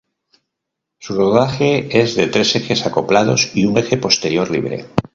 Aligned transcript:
Su 0.97 1.13
rodaje 1.13 2.01
es 2.01 2.15
de 2.15 2.25
tres 2.25 2.55
ejes 2.55 2.87
acoplados 2.87 3.51
y 3.55 3.67
un 3.67 3.77
eje 3.77 3.97
posterior 3.97 4.49
libre. 4.49 4.87